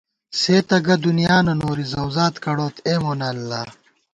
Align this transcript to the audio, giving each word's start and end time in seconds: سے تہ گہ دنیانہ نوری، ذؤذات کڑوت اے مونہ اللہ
سے 0.39 0.55
تہ 0.67 0.77
گہ 0.85 0.95
دنیانہ 1.05 1.53
نوری، 1.59 1.85
ذؤذات 1.91 2.35
کڑوت 2.43 2.75
اے 2.85 2.93
مونہ 3.01 3.27
اللہ 3.33 3.61